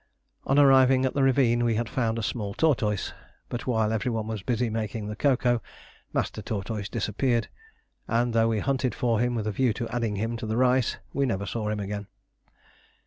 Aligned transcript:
On 0.45 0.57
arriving 0.57 1.05
at 1.05 1.13
the 1.13 1.21
ravine 1.21 1.63
we 1.63 1.75
had 1.75 1.87
found 1.87 2.17
a 2.17 2.23
small 2.23 2.55
tortoise; 2.55 3.13
but 3.49 3.67
while 3.67 3.93
every 3.93 4.09
one 4.09 4.25
was 4.25 4.41
busy 4.41 4.67
making 4.67 5.05
the 5.05 5.15
cocoa, 5.15 5.61
Master 6.11 6.41
Tortoise 6.41 6.89
disappeared, 6.89 7.49
and 8.07 8.33
though 8.33 8.47
we 8.47 8.61
hunted 8.61 8.95
for 8.95 9.19
him, 9.19 9.35
with 9.35 9.45
a 9.45 9.51
view 9.51 9.73
to 9.73 9.87
adding 9.89 10.15
him 10.15 10.37
to 10.37 10.47
the 10.47 10.57
rice, 10.57 10.97
we 11.13 11.27
never 11.27 11.45
saw 11.45 11.69
him 11.69 11.79
again. 11.79 12.07